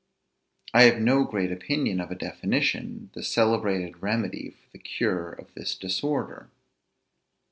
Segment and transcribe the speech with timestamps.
[0.73, 5.53] I have no great opinion of a definition, the celebrated remedy for the cure of
[5.53, 6.49] this disorder.